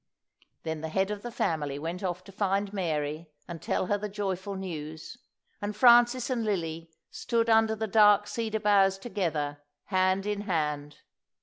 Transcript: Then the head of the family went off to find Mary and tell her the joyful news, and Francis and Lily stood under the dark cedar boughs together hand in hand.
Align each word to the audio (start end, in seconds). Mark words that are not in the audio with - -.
Then 0.63 0.81
the 0.81 0.89
head 0.89 1.11
of 1.11 1.21
the 1.21 1.29
family 1.29 1.77
went 1.77 2.01
off 2.01 2.23
to 2.23 2.31
find 2.31 2.73
Mary 2.73 3.29
and 3.47 3.61
tell 3.61 3.85
her 3.85 3.99
the 3.99 4.09
joyful 4.09 4.55
news, 4.55 5.17
and 5.61 5.75
Francis 5.75 6.31
and 6.31 6.43
Lily 6.43 6.89
stood 7.11 7.51
under 7.51 7.75
the 7.75 7.85
dark 7.85 8.25
cedar 8.25 8.59
boughs 8.61 8.97
together 8.97 9.61
hand 9.89 10.25
in 10.25 10.41
hand. 10.41 11.01